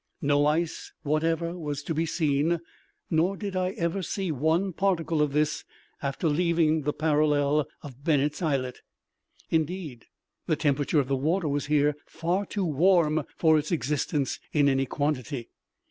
No 0.19 0.47
ice 0.47 0.91
whatever 1.03 1.55
was 1.55 1.83
to 1.83 1.93
be 1.93 2.07
seen; 2.07 2.59
_nor 3.11 3.37
did 3.37 3.55
I 3.55 3.69
ever 3.73 4.01
see 4.01 4.31
one 4.31 4.73
particle 4.73 5.21
of 5.21 5.31
this 5.31 5.63
after 6.01 6.27
leaving 6.27 6.81
the 6.81 6.91
parallel 6.91 7.67
of 7.83 8.03
Bennet's 8.03 8.41
Islet._Indeed, 8.41 10.07
the 10.47 10.55
temperature 10.55 10.99
of 10.99 11.07
the 11.07 11.15
water 11.15 11.47
was 11.47 11.67
here 11.67 11.95
far 12.07 12.47
too 12.47 12.65
warm 12.65 13.25
for 13.37 13.59
its 13.59 13.71
existence 13.71 14.39
in 14.51 14.67
any 14.67 14.87
quantity. 14.87 15.49